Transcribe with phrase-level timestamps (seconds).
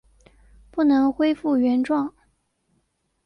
[0.71, 2.15] 不能回复原状